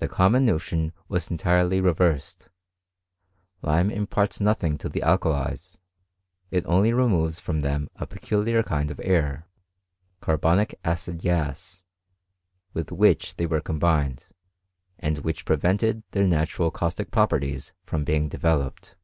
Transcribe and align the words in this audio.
The 0.00 0.12
ion 0.18 0.46
notion 0.46 0.92
was 1.06 1.30
entirely 1.30 1.80
reversed. 1.80 2.48
Lime 3.62 3.88
imparts 3.88 4.40
ng 4.40 4.78
to 4.78 4.88
the 4.88 5.02
alkalies; 5.02 5.78
it 6.50 6.66
only 6.66 6.92
removes 6.92 7.38
from 7.38 7.60
them 7.60 7.88
uliar 8.00 8.66
kind 8.66 8.90
of 8.90 9.00
air 9.04 9.46
(carbonic 10.20 10.74
acid 10.82 11.20
gas) 11.20 11.84
with 12.72 12.90
which 12.90 13.36
were 13.38 13.60
combined, 13.60 14.26
and 14.98 15.18
which 15.18 15.44
prevented 15.46 16.02
their 16.10 16.26
na 16.26 16.44
caustic 16.44 17.12
properties 17.12 17.72
from 17.84 18.02
being 18.02 18.28
developed. 18.28 18.96